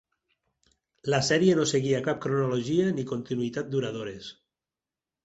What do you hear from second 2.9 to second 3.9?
ni continuïtat